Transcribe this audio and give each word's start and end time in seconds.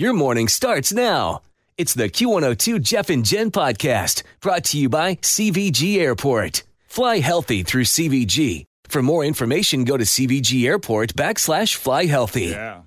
Your 0.00 0.14
morning 0.14 0.48
starts 0.48 0.94
now. 0.94 1.42
It's 1.76 1.92
the 1.92 2.08
Q102 2.08 2.80
Jeff 2.80 3.10
and 3.10 3.22
Jen 3.22 3.50
podcast 3.50 4.22
brought 4.40 4.64
to 4.64 4.78
you 4.78 4.88
by 4.88 5.16
CVG 5.16 5.98
Airport. 5.98 6.62
Fly 6.86 7.18
healthy 7.18 7.62
through 7.62 7.84
CVG. 7.84 8.64
For 8.84 9.02
more 9.02 9.26
information, 9.26 9.84
go 9.84 9.98
to 9.98 10.04
CVG 10.04 10.64
Airport 10.64 11.12
backslash 11.12 11.74
fly 11.74 12.06
healthy. 12.06 12.46
Yeah. 12.46 12.80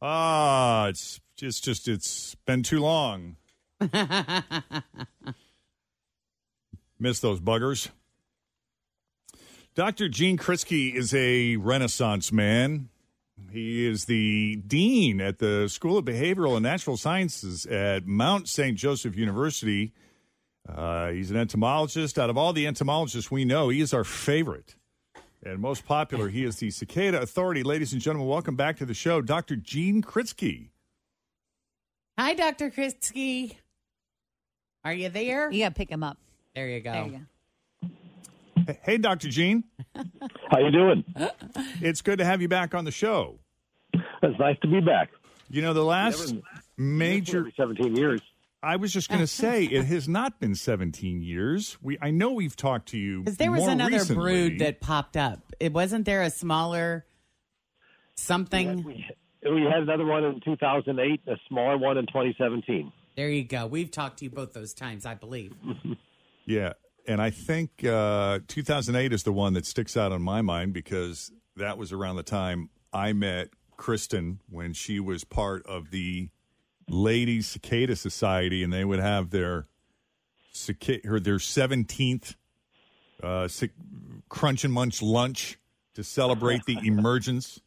Ah, 0.00 0.86
it's 0.86 1.20
just 1.36 1.62
just 1.64 1.86
it's 1.86 2.34
been 2.46 2.62
too 2.62 2.80
long. 2.80 3.36
Miss 6.98 7.20
those 7.20 7.40
buggers. 7.40 7.90
Dr. 9.74 10.08
Gene 10.08 10.38
Kritsky 10.38 10.94
is 10.94 11.12
a 11.12 11.56
renaissance 11.56 12.32
man. 12.32 12.88
He 13.50 13.86
is 13.86 14.06
the 14.06 14.56
dean 14.66 15.20
at 15.20 15.38
the 15.38 15.68
School 15.68 15.98
of 15.98 16.04
Behavioral 16.04 16.54
and 16.54 16.62
Natural 16.62 16.96
Sciences 16.96 17.66
at 17.66 18.06
Mount 18.06 18.48
St. 18.48 18.76
Joseph 18.76 19.16
University. 19.16 19.92
Uh, 20.68 21.10
he's 21.10 21.30
an 21.30 21.36
entomologist. 21.36 22.18
Out 22.18 22.30
of 22.30 22.36
all 22.36 22.52
the 22.52 22.66
entomologists 22.66 23.30
we 23.30 23.44
know, 23.44 23.68
he 23.68 23.80
is 23.80 23.94
our 23.94 24.04
favorite 24.04 24.74
and 25.44 25.60
most 25.60 25.84
popular. 25.84 26.28
He 26.28 26.44
is 26.44 26.56
the 26.56 26.70
Cicada 26.70 27.20
Authority. 27.20 27.62
Ladies 27.62 27.92
and 27.92 28.02
gentlemen, 28.02 28.28
welcome 28.28 28.56
back 28.56 28.76
to 28.78 28.86
the 28.86 28.94
show, 28.94 29.20
Dr. 29.20 29.56
Gene 29.56 30.02
Kritsky. 30.02 30.70
Hi, 32.18 32.34
Dr. 32.34 32.70
Kritsky. 32.70 33.56
Are 34.84 34.92
you 34.92 35.08
there? 35.08 35.50
You 35.50 35.64
got 35.64 35.70
to 35.70 35.74
pick 35.74 35.90
him 35.90 36.02
up. 36.02 36.18
There 36.54 36.68
you 36.68 36.80
go. 36.80 36.92
There 36.92 37.04
you 37.06 37.20
go. 38.66 38.74
Hey, 38.82 38.98
Dr. 38.98 39.28
Gene. 39.28 39.64
How 40.50 40.58
you 40.60 40.70
doing? 40.70 41.04
It's 41.80 42.02
good 42.02 42.18
to 42.18 42.24
have 42.24 42.40
you 42.40 42.48
back 42.48 42.74
on 42.74 42.84
the 42.84 42.90
show. 42.90 43.38
It's 43.92 44.38
nice 44.38 44.56
to 44.62 44.68
be 44.68 44.80
back. 44.80 45.10
You 45.48 45.62
know, 45.62 45.72
the 45.72 45.84
last 45.84 46.32
Never- 46.34 46.46
major 46.76 47.38
Every 47.38 47.54
17 47.56 47.96
years. 47.96 48.20
I 48.62 48.76
was 48.76 48.92
just 48.92 49.08
going 49.08 49.20
to 49.22 49.26
say 49.26 49.64
it 49.64 49.84
has 49.86 50.08
not 50.08 50.40
been 50.40 50.54
17 50.54 51.22
years. 51.22 51.76
We 51.82 51.98
I 52.00 52.10
know 52.10 52.32
we've 52.32 52.56
talked 52.56 52.88
to 52.90 52.98
you 52.98 53.20
Because 53.20 53.36
there 53.36 53.50
was 53.50 53.60
more 53.60 53.70
another 53.70 53.92
recently. 53.98 54.48
brood 54.48 54.58
that 54.60 54.80
popped 54.80 55.16
up. 55.16 55.40
It 55.60 55.72
wasn't 55.72 56.04
there 56.04 56.22
a 56.22 56.30
smaller 56.30 57.04
something. 58.16 58.82
We, 58.84 59.04
we 59.44 59.62
had 59.62 59.82
another 59.82 60.04
one 60.06 60.24
in 60.24 60.40
2008, 60.44 61.20
a 61.28 61.36
smaller 61.48 61.76
one 61.78 61.98
in 61.98 62.06
2017. 62.06 62.92
There 63.16 63.28
you 63.28 63.44
go. 63.44 63.66
We've 63.66 63.90
talked 63.90 64.18
to 64.18 64.24
you 64.24 64.30
both 64.30 64.52
those 64.52 64.74
times, 64.74 65.06
I 65.06 65.14
believe. 65.14 65.52
Yeah, 66.48 66.74
and 67.06 67.20
I 67.20 67.30
think 67.30 67.84
uh, 67.84 68.40
2008 68.48 69.12
is 69.12 69.22
the 69.22 69.32
one 69.32 69.54
that 69.54 69.66
sticks 69.66 69.96
out 69.96 70.12
on 70.12 70.22
my 70.22 70.42
mind 70.42 70.72
because 70.72 71.32
that 71.56 71.78
was 71.78 71.92
around 71.92 72.16
the 72.16 72.22
time 72.22 72.70
I 72.92 73.12
met 73.12 73.48
Kristen 73.76 74.40
when 74.48 74.72
she 74.72 75.00
was 75.00 75.24
part 75.24 75.64
of 75.66 75.90
the 75.90 76.28
Ladies 76.88 77.48
Cicada 77.48 77.96
Society, 77.96 78.62
and 78.62 78.72
they 78.72 78.84
would 78.84 79.00
have 79.00 79.30
their 79.30 79.66
cicada, 80.52 81.20
their 81.20 81.38
17th 81.38 82.34
uh, 83.22 83.48
cic- 83.48 83.72
Crunch 84.28 84.64
and 84.64 84.72
Munch 84.72 85.02
lunch 85.02 85.58
to 85.94 86.04
celebrate 86.04 86.64
the 86.64 86.78
emergence, 86.84 87.60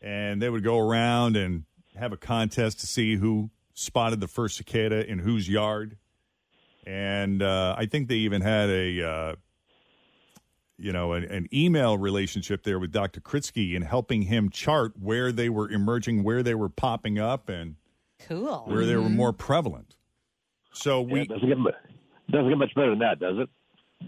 and 0.00 0.42
they 0.42 0.50
would 0.50 0.64
go 0.64 0.78
around 0.78 1.36
and 1.36 1.64
have 1.96 2.12
a 2.12 2.16
contest 2.16 2.80
to 2.80 2.86
see 2.86 3.16
who 3.16 3.50
spotted 3.74 4.20
the 4.20 4.28
first 4.28 4.56
cicada 4.56 5.08
in 5.08 5.20
whose 5.20 5.48
yard 5.48 5.96
and 6.88 7.42
uh, 7.42 7.74
I 7.76 7.84
think 7.84 8.08
they 8.08 8.14
even 8.16 8.40
had 8.40 8.70
a 8.70 9.02
uh, 9.06 9.34
you 10.78 10.90
know 10.92 11.12
an, 11.12 11.24
an 11.24 11.48
email 11.52 11.98
relationship 11.98 12.62
there 12.62 12.78
with 12.78 12.92
Dr. 12.92 13.20
Kritsky 13.20 13.74
in 13.74 13.82
helping 13.82 14.22
him 14.22 14.48
chart 14.48 14.94
where 14.98 15.30
they 15.30 15.50
were 15.50 15.70
emerging, 15.70 16.24
where 16.24 16.42
they 16.42 16.54
were 16.54 16.70
popping 16.70 17.18
up, 17.18 17.50
and 17.50 17.76
Cool. 18.26 18.64
where 18.66 18.86
they 18.86 18.96
were 18.96 19.10
more 19.10 19.34
prevalent. 19.34 19.96
So 20.72 21.02
we 21.02 21.22
it 21.22 21.28
doesn't 21.28 21.46
get, 21.46 21.58
doesn't 22.30 22.48
get 22.48 22.58
much 22.58 22.74
better 22.74 22.90
than 22.90 23.00
that, 23.00 23.20
does 23.20 23.36
it? 23.38 23.50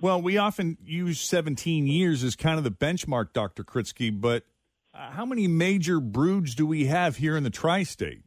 well 0.01 0.23
we 0.23 0.39
often 0.39 0.79
use 0.85 1.21
17 1.21 1.89
years 1.89 2.23
as 2.23 2.37
kind 2.37 2.57
of 2.59 2.65
the 2.65 2.71
benchmark, 2.71 3.33
Dr. 3.33 3.63
Kritsky, 3.63 4.19
but 4.19 4.45
uh, 4.95 5.11
how 5.11 5.27
many 5.27 5.49
major 5.49 6.01
broods 6.01 6.55
do 6.55 6.67
we 6.67 6.87
have 6.87 7.17
here 7.17 7.37
in 7.37 7.43
the 7.43 7.51
tri-state? 7.51 8.23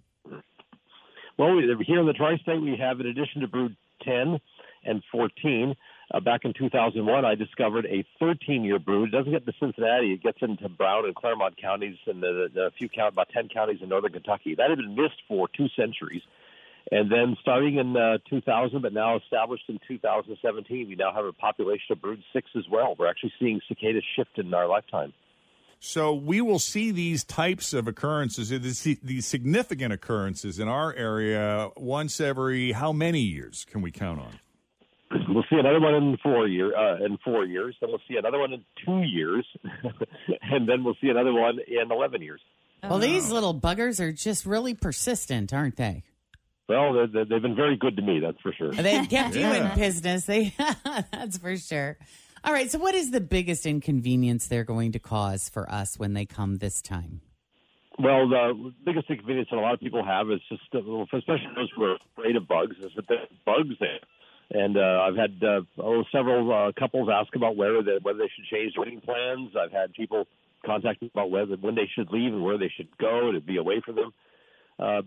Well, 1.38 1.56
we, 1.56 1.64
here 1.88 2.00
in 2.00 2.06
the 2.06 2.14
tri-state, 2.14 2.62
we 2.62 2.76
have, 2.80 3.00
in 3.00 3.08
addition 3.08 3.42
to 3.42 3.48
brood 3.48 3.76
10 4.04 4.40
and 4.86 5.04
14, 5.12 5.76
uh, 6.14 6.20
back 6.20 6.46
in 6.46 6.54
2001, 6.54 7.26
I 7.26 7.36
discovered 7.36 7.86
a 7.86 8.06
13-year 8.22 8.80
brood. 8.80 9.10
It 9.10 9.12
doesn't 9.12 9.32
get 9.32 9.46
to 9.46 9.54
Cincinnati. 9.60 10.14
It 10.14 10.22
gets 10.22 10.40
into 10.42 10.70
Brown 10.70 11.06
and 11.06 11.16
Clermont 11.16 11.56
counties 11.58 11.98
and 12.06 12.24
a 12.24 12.72
few 12.78 12.90
count, 12.90 13.14
about 13.14 13.30
10 13.30 13.50
counties 13.50 13.80
in 13.82 13.90
northern 13.90 14.12
Kentucky. 14.12 14.56
That 14.56 14.70
had 14.70 14.78
been 14.78 14.96
missed 14.96 15.22
for 15.28 15.48
two 15.48 15.68
centuries. 15.76 16.22
And 16.92 17.12
then 17.12 17.38
starting 17.42 17.78
in 17.78 17.96
uh, 17.96 18.18
2000, 18.30 18.82
but 18.82 18.94
now 18.94 19.18
established 19.18 19.64
in 19.70 19.80
2017, 19.88 20.88
we 20.88 20.96
now 20.96 21.14
have 21.14 21.26
a 21.26 21.32
population 21.32 21.94
of 21.94 22.02
brood 22.02 22.22
six 22.34 22.50
as 22.58 22.66
well. 22.70 22.96
We're 23.00 23.08
actually 23.08 23.34
seeing 23.40 23.62
cicadas 23.68 24.04
shift 24.16 24.38
in 24.38 24.54
our 24.54 24.68
lifetime. 24.68 25.14
So 25.86 26.14
we 26.14 26.40
will 26.40 26.60
see 26.60 26.92
these 26.92 27.26
types 27.26 27.74
of 27.74 27.90
occurrences, 27.90 28.48
these 28.50 29.00
these 29.04 29.26
significant 29.28 29.92
occurrences 29.92 30.58
in 30.58 30.70
our 30.70 30.94
area 30.94 31.72
once 31.76 32.22
every 32.22 32.72
how 32.72 32.94
many 32.94 33.20
years 33.20 33.66
can 33.70 33.82
we 33.82 33.92
count 33.92 34.22
on? 34.22 34.40
We'll 35.28 35.44
see 35.50 35.58
another 35.58 35.82
one 35.82 35.94
in 35.94 36.18
four 36.24 36.48
year 36.48 36.74
uh, 36.74 37.04
in 37.06 37.18
four 37.18 37.44
years. 37.44 37.76
Then 37.82 37.90
we'll 37.90 38.00
see 38.08 38.16
another 38.16 38.40
one 38.40 38.54
in 38.54 38.64
two 38.86 39.02
years, 39.02 39.46
and 40.42 40.70
then 40.70 40.86
we'll 40.86 40.96
see 41.02 41.10
another 41.10 41.34
one 41.34 41.60
in 41.68 41.92
eleven 41.92 42.22
years. 42.22 42.40
Well, 42.82 43.00
these 43.00 43.30
little 43.30 43.54
buggers 43.54 44.00
are 44.00 44.14
just 44.14 44.46
really 44.46 44.74
persistent, 44.76 45.54
aren't 45.54 45.76
they? 45.76 46.04
Well, 46.70 46.94
they- 46.94 47.08
they- 47.08 47.24
they've 47.30 47.42
been 47.42 47.56
very 47.58 47.76
good 47.76 47.98
to 47.98 48.02
me, 48.02 48.22
that's 48.22 48.40
for 48.42 48.54
sure. 48.54 48.72
They've 48.72 49.08
kept 49.10 49.36
you 49.36 49.46
in 49.48 49.76
business. 49.76 50.26
They 50.28 50.54
that's 51.12 51.38
for 51.40 51.58
sure. 51.58 51.98
All 52.46 52.52
right. 52.52 52.70
So, 52.70 52.78
what 52.78 52.94
is 52.94 53.12
the 53.12 53.22
biggest 53.22 53.66
inconvenience 53.66 54.48
they're 54.48 54.66
going 54.66 54.92
to 54.94 55.00
cause 55.00 55.48
for 55.48 55.70
us 55.72 55.98
when 55.98 56.14
they 56.14 56.26
come 56.26 56.58
this 56.58 56.82
time? 56.82 57.22
Well, 57.98 58.28
the 58.28 58.74
biggest 58.86 59.10
inconvenience 59.10 59.50
that 59.52 59.58
a 59.58 59.62
lot 59.62 59.76
of 59.76 59.80
people 59.80 60.04
have 60.04 60.30
is 60.30 60.42
just, 60.50 60.64
uh, 60.74 60.80
especially 60.80 61.48
those 61.56 61.70
who 61.76 61.84
are 61.84 61.98
afraid 62.18 62.36
of 62.36 62.48
bugs, 62.48 62.76
is 62.80 62.92
that 62.96 63.08
there's 63.08 63.28
bugs 63.46 63.76
there. 63.80 64.00
And 64.52 64.78
uh, 64.78 65.06
I've 65.08 65.16
had 65.16 65.42
uh, 65.42 65.62
oh, 65.78 66.04
several 66.12 66.52
uh, 66.52 66.72
couples 66.78 67.08
ask 67.12 67.34
about 67.36 67.56
whether 67.56 67.82
they, 67.82 67.98
whether 68.02 68.20
they 68.20 68.32
should 68.36 68.46
change 68.46 68.74
wedding 68.78 69.00
plans. 69.00 69.52
I've 69.58 69.72
had 69.72 69.94
people 69.94 70.28
contact 70.66 71.02
me 71.02 71.12
about 71.14 71.32
whether 71.32 71.56
when 71.56 71.76
they 71.76 71.90
should 71.96 72.12
leave 72.12 72.34
and 72.34 72.44
where 72.44 72.58
they 72.58 72.72
should 72.76 72.90
go 72.98 73.32
to 73.32 73.40
be 73.40 73.58
away 73.58 73.82
from 73.86 73.96
them. 73.96 74.14
Uh, 74.78 75.02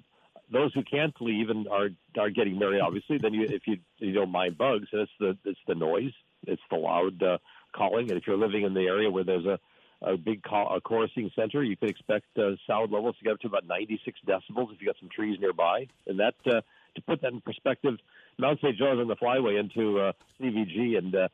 those 0.50 0.72
who 0.74 0.82
can't 0.84 1.14
leave 1.20 1.50
and 1.50 1.68
are 1.68 1.88
are 2.18 2.30
getting 2.30 2.58
married, 2.58 2.80
obviously, 2.80 3.18
then 3.18 3.34
you 3.34 3.46
if 3.50 3.62
you 3.66 3.78
you 3.98 4.12
don't 4.12 4.30
mind 4.30 4.56
bugs, 4.56 4.86
and 4.92 5.02
it's 5.02 5.12
the 5.18 5.36
it's 5.44 5.58
the 5.66 5.74
noise, 5.74 6.12
it's 6.46 6.62
the 6.70 6.76
loud 6.76 7.22
uh, 7.22 7.38
calling, 7.74 8.10
and 8.10 8.18
if 8.18 8.26
you're 8.26 8.36
living 8.36 8.62
in 8.62 8.74
the 8.74 8.86
area 8.86 9.10
where 9.10 9.24
there's 9.24 9.46
a 9.46 9.58
a 10.02 10.16
big 10.16 10.42
call, 10.42 10.76
a 10.76 10.80
chorusing 10.80 11.34
center, 11.34 11.62
you 11.62 11.76
can 11.76 11.88
expect 11.88 12.26
uh, 12.38 12.50
sound 12.66 12.92
levels 12.92 13.16
to 13.18 13.24
get 13.24 13.32
up 13.32 13.40
to 13.40 13.46
about 13.46 13.66
96 13.66 14.18
decibels 14.26 14.72
if 14.72 14.80
you 14.80 14.86
got 14.86 14.96
some 15.00 15.08
trees 15.08 15.38
nearby. 15.40 15.86
And 16.06 16.20
that, 16.20 16.34
uh, 16.46 16.60
to 16.94 17.02
put 17.06 17.22
that 17.22 17.32
in 17.32 17.40
perspective, 17.40 17.94
Mount 18.38 18.60
St. 18.60 18.76
John's 18.76 19.00
on 19.00 19.08
the 19.08 19.16
flyway 19.16 19.58
into 19.58 20.00
uh, 20.00 20.12
CVG, 20.40 20.98
and 20.98 21.14
uh, 21.14 21.28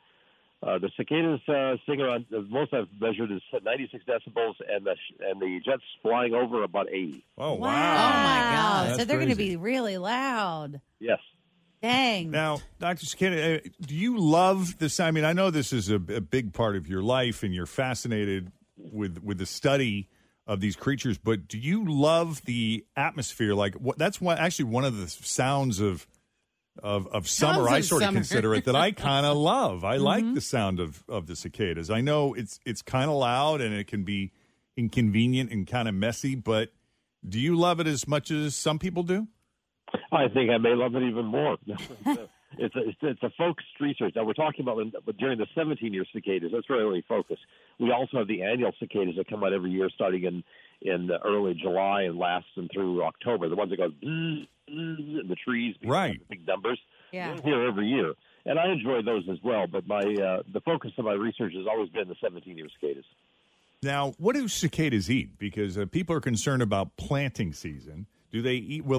uh, 0.63 0.79
the 0.79 0.91
cicadas 0.97 1.41
uh, 1.49 1.77
sing 1.87 2.01
around. 2.01 2.27
The 2.31 2.43
most 2.43 2.73
I've 2.73 2.89
measured 3.01 3.33
is 3.33 3.43
96 3.65 4.05
decibels, 4.05 4.55
and 4.69 4.87
the 4.87 4.95
and 5.21 5.41
the 5.41 5.61
jets 5.65 5.83
flying 6.03 6.35
over 6.35 6.63
about 6.63 6.89
80. 6.89 7.25
Oh 7.39 7.55
wow. 7.55 7.69
Oh 7.69 7.69
my 7.69 8.89
gosh! 8.89 8.99
so 8.99 9.05
they're 9.05 9.19
going 9.19 9.31
to 9.31 9.35
be 9.35 9.57
really 9.57 9.99
loud. 9.99 10.81
Yes. 11.01 11.19
Dang. 11.83 12.31
Now, 12.31 12.61
Dr. 12.79 13.05
Cicada, 13.07 13.57
uh, 13.57 13.61
do 13.81 13.95
you 13.95 14.17
love 14.19 14.79
this? 14.79 15.01
I 15.01 15.11
mean, 15.11 15.25
I 15.25 15.33
know 15.33 15.51
this 15.51 15.73
is 15.73 15.91
a, 15.91 15.97
a 15.97 16.21
big 16.21 16.53
part 16.53 16.77
of 16.77 16.89
your 16.89 17.03
life 17.03 17.43
and 17.43 17.53
you're 17.53 17.67
fascinated 17.67 18.53
with 18.77 19.23
with 19.23 19.39
the 19.39 19.47
study 19.47 20.09
of 20.47 20.61
these 20.61 20.77
creatures, 20.77 21.19
but 21.19 21.47
do 21.49 21.59
you 21.59 21.85
love 21.85 22.43
the 22.45 22.85
atmosphere? 22.97 23.55
Like, 23.55 23.75
what, 23.75 23.99
that's 23.99 24.21
what 24.21 24.39
actually 24.39 24.67
one 24.67 24.85
of 24.85 24.97
the 24.97 25.09
sounds 25.09 25.81
of 25.81 26.07
of, 26.83 27.07
of 27.09 27.29
summer. 27.29 27.65
Sounds 27.65 27.73
I 27.73 27.79
of 27.79 27.85
sort 27.85 28.03
of 28.05 28.15
consider 28.15 28.55
it 28.55 28.65
that 28.65 28.77
I 28.77 28.93
kind 28.93 29.27
of 29.27 29.37
love. 29.37 29.85
I 29.85 29.97
Mm-hmm. 29.97 30.05
like 30.05 30.35
the 30.35 30.41
sound 30.41 30.81
of 30.81 31.03
of 31.09 31.27
the 31.27 31.35
cicadas. 31.37 31.91
I 31.91 32.01
know 32.01 32.33
it's 32.35 32.61
it's 32.65 32.81
kind 32.83 33.11
of 33.11 33.17
loud 33.17 33.61
and 33.61 33.75
it 33.75 33.89
can 33.89 34.05
be 34.05 34.31
inconvenient 34.77 35.51
and 35.51 35.67
kind 35.67 35.87
of 35.89 35.95
messy, 35.95 36.35
but 36.35 36.71
do 37.29 37.39
you 37.39 37.57
love 37.57 37.79
it 37.81 37.87
as 37.87 38.09
much 38.09 38.31
as 38.31 38.55
some 38.57 38.79
people 38.79 39.03
do? 39.03 39.27
I 40.13 40.29
think 40.29 40.51
I 40.51 40.59
may 40.59 40.75
love 40.75 40.95
it 40.95 41.03
even 41.03 41.27
more. 41.27 41.57
it's, 41.67 42.77
a, 42.77 42.89
it's, 42.89 42.99
it's 43.03 43.23
a 43.23 43.31
focused 43.37 43.81
research. 43.81 44.15
Now, 44.17 44.25
we're 44.25 44.33
talking 44.33 44.63
about 44.63 44.77
when- 44.77 44.93
during 45.19 45.39
the 45.39 45.47
17 45.55 45.93
year 45.93 46.05
cicadas. 46.13 46.51
That's 46.53 46.69
really 46.69 46.85
only 46.85 47.05
focus. 47.09 47.39
We 47.79 47.91
also 47.93 48.19
have 48.19 48.29
the 48.29 48.43
annual 48.43 48.73
cicadas 48.79 49.17
that 49.17 49.29
come 49.29 49.43
out 49.45 49.53
every 49.53 49.71
year 49.71 49.89
starting 49.95 50.25
in, 50.25 50.45
in 50.83 51.11
early 51.25 51.55
July 51.55 52.03
and 52.03 52.19
last 52.19 52.47
them 52.57 52.69
through 52.73 53.03
October. 53.05 53.49
The 53.49 53.57
ones 53.57 53.71
that 53.71 53.77
go 53.77 53.91
in 54.03 54.47
the 55.29 55.37
trees. 55.37 55.77
Right. 55.85 56.19
the 56.19 56.37
Big 56.37 56.47
numbers. 56.47 56.79
Yeah. 57.13 57.35
They're 57.35 57.43
here 57.43 57.67
every 57.67 57.87
year. 57.87 58.15
And 58.45 58.59
I 58.59 58.73
enjoy 58.73 59.03
those 59.03 59.25
as 59.31 59.39
well. 59.45 59.67
But 59.67 59.87
my 59.87 60.01
uh, 60.01 60.43
the 60.53 60.61
focus 60.65 60.93
of 60.99 61.05
my 61.05 61.13
research 61.13 61.53
has 61.55 61.67
always 61.69 61.91
been 61.91 62.09
the 62.09 62.17
17 62.21 62.57
year 62.57 62.69
cicadas. 62.81 63.05
Now, 63.83 64.15
what 64.19 64.35
do 64.35 64.47
cicadas 64.49 65.11
eat? 65.11 65.39
Because 65.39 65.77
uh, 65.77 65.87
people 65.87 66.15
are 66.15 66.21
concerned 66.21 66.63
about 66.63 66.97
planting 66.97 67.53
season. 67.53 68.07
Do 68.31 68.41
they 68.41 68.55
eat? 68.55 68.85
Will 68.85 68.99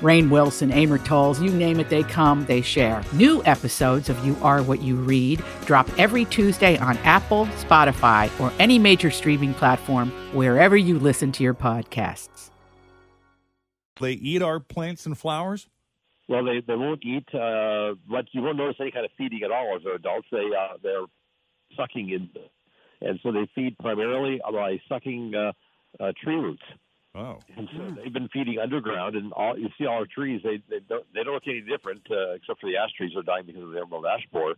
Rainn 0.00 0.30
Wilson, 0.30 0.70
Amor 0.70 0.98
Towles, 0.98 1.40
you 1.40 1.50
name 1.50 1.80
it, 1.80 1.88
they 1.88 2.02
come, 2.02 2.44
they 2.46 2.60
share. 2.60 3.02
New 3.12 3.42
episodes 3.44 4.08
of 4.08 4.24
You 4.24 4.36
Are 4.42 4.62
What 4.62 4.82
You 4.82 4.96
Read 4.96 5.42
drop 5.64 5.88
every 5.98 6.24
Tuesday 6.26 6.76
on 6.78 6.96
Apple, 6.98 7.46
Spotify, 7.58 8.30
or 8.40 8.52
any 8.58 8.78
major 8.78 9.10
streaming 9.10 9.54
platform 9.54 10.10
wherever 10.34 10.76
you 10.76 10.98
listen 10.98 11.32
to 11.32 11.42
your 11.42 11.54
podcasts. 11.54 12.50
they 14.00 14.12
eat 14.12 14.42
our 14.42 14.60
plants 14.60 15.06
and 15.06 15.16
flowers? 15.16 15.68
Well, 16.28 16.44
they 16.44 16.60
they 16.60 16.74
won't 16.74 17.04
eat. 17.04 17.26
Uh, 17.32 17.94
but 18.10 18.26
you 18.32 18.42
won't 18.42 18.56
notice 18.56 18.76
any 18.80 18.90
kind 18.90 19.04
of 19.04 19.12
feeding 19.16 19.42
at 19.44 19.50
all 19.50 19.76
as 19.76 19.82
they're 19.84 19.94
adults. 19.94 20.26
They 20.30 20.50
uh, 20.58 20.76
they're 20.82 21.04
sucking 21.76 22.10
in, 22.10 22.28
and 23.00 23.20
so 23.22 23.30
they 23.32 23.48
feed 23.54 23.78
primarily 23.78 24.40
by 24.52 24.80
sucking 24.88 25.34
uh, 25.34 25.52
uh, 26.02 26.12
tree 26.22 26.34
roots. 26.34 26.62
Oh, 27.16 27.38
And 27.56 27.68
so 27.74 27.94
they've 27.96 28.12
been 28.12 28.28
feeding 28.28 28.58
underground, 28.58 29.16
and 29.16 29.32
all 29.32 29.58
you 29.58 29.68
see 29.78 29.86
all 29.86 29.94
our 30.00 30.06
trees. 30.06 30.42
They 30.44 30.58
they 30.68 30.80
don't 30.86 31.04
they 31.14 31.22
don't 31.22 31.32
look 31.34 31.44
any 31.46 31.62
different, 31.62 32.02
uh, 32.10 32.32
except 32.34 32.60
for 32.60 32.68
the 32.70 32.76
ash 32.76 32.92
trees 32.96 33.12
are 33.16 33.22
dying 33.22 33.46
because 33.46 33.62
of 33.62 33.70
the 33.70 33.80
emerald 33.80 34.04
ash 34.04 34.26
borer. 34.32 34.54